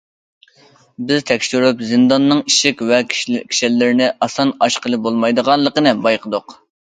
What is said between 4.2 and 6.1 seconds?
ئاسان ئاچقىلى بولمايدىغانلىقىنى